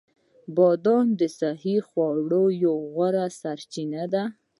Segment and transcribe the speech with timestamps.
[0.55, 4.23] بادام د صحي خوړو یوه غوره سرچینه ده.